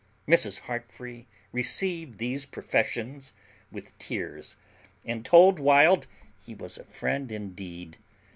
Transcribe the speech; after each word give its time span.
Mrs. 0.27 0.61
Heartfree 0.61 1.27
received 1.51 2.17
these 2.17 2.47
professions 2.47 3.33
with 3.71 3.95
tears, 3.99 4.55
and 5.05 5.23
told 5.23 5.59
Wild 5.59 6.07
he 6.43 6.55
was 6.55 6.79
a 6.79 6.85
friend 6.85 7.31
indeed. 7.31 7.99